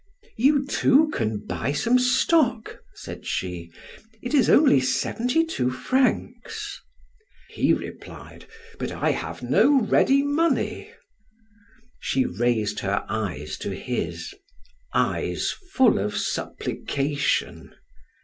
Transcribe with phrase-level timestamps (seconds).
[0.35, 3.71] "You too can buy some stock," said she;
[4.23, 6.81] "it is only seventy two francs."
[7.49, 8.47] He replied:
[8.79, 10.89] "But I have no ready money."
[11.99, 14.33] She raised her eyes to his
[14.91, 17.75] eyes full of supplication.